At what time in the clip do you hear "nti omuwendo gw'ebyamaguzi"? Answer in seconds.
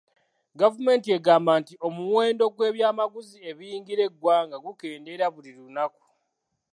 1.61-3.37